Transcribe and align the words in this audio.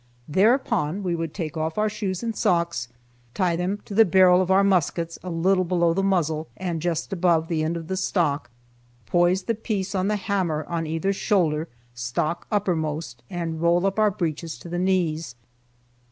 Thereupon 0.27 1.03
we 1.03 1.13
would 1.15 1.31
take 1.31 1.55
off 1.55 1.77
our 1.77 1.87
shoes 1.87 2.23
and 2.23 2.35
socks, 2.35 2.87
tie 3.35 3.55
them 3.55 3.79
to 3.85 3.93
the 3.93 4.03
barrel 4.03 4.41
of 4.41 4.49
our 4.49 4.63
muskets 4.63 5.19
a 5.23 5.29
little 5.29 5.63
below 5.63 5.93
the 5.93 6.01
muzzle 6.01 6.47
and 6.57 6.81
just 6.81 7.13
above 7.13 7.47
the 7.47 7.63
end 7.63 7.77
of 7.77 7.87
the 7.87 7.95
stock, 7.95 8.49
poise 9.05 9.43
the 9.43 9.53
piece 9.53 9.93
on 9.93 10.07
the 10.07 10.15
hammer 10.15 10.65
on 10.67 10.87
either 10.87 11.13
shoulder, 11.13 11.67
stock 11.93 12.47
uppermost, 12.51 13.21
and 13.29 13.61
roll 13.61 13.85
up 13.85 13.99
our 13.99 14.09
breeches 14.09 14.57
to 14.57 14.69
the 14.69 14.79
knees. 14.79 15.35